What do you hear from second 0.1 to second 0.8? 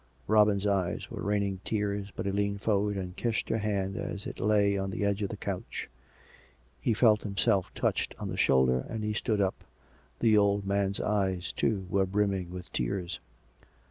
Robin's